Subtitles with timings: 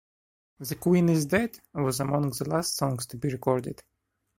[0.57, 3.83] "The Queen Is Dead" was among the last songs to be recorded.